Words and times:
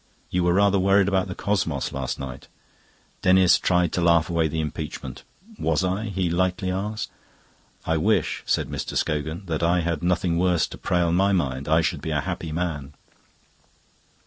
"You 0.31 0.43
were 0.43 0.55
rather 0.55 0.79
worried 0.79 1.07
about 1.07 1.27
the 1.27 1.35
cosmos 1.35 1.91
last 1.91 2.17
night." 2.17 2.47
Denis 3.21 3.59
tried 3.59 3.91
to 3.93 4.01
laugh 4.01 4.31
away 4.31 4.47
the 4.47 4.59
impeachment. 4.59 5.21
"Was 5.59 5.83
I?" 5.83 6.05
he 6.05 6.27
lightly 6.27 6.71
asked. 6.71 7.11
"I 7.85 7.97
wish," 7.97 8.41
said 8.47 8.67
Mr. 8.67 8.97
Scogan, 8.97 9.43
"that 9.45 9.61
I 9.61 9.81
had 9.81 10.01
nothing 10.01 10.39
worse 10.39 10.65
to 10.69 10.77
prey 10.79 11.01
on 11.01 11.13
my 11.13 11.33
mind. 11.33 11.69
I 11.69 11.81
should 11.81 12.01
be 12.01 12.09
a 12.09 12.21
happy 12.21 12.51
man." 12.51 12.95